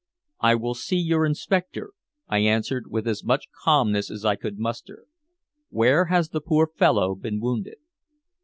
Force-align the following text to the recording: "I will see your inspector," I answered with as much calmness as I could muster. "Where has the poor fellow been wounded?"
"I 0.39 0.55
will 0.55 0.73
see 0.73 0.95
your 0.97 1.27
inspector," 1.27 1.91
I 2.27 2.39
answered 2.39 2.85
with 2.89 3.07
as 3.07 3.23
much 3.23 3.49
calmness 3.63 4.09
as 4.09 4.25
I 4.25 4.35
could 4.35 4.57
muster. 4.57 5.05
"Where 5.69 6.05
has 6.05 6.29
the 6.29 6.41
poor 6.41 6.65
fellow 6.75 7.13
been 7.13 7.39
wounded?" 7.39 7.77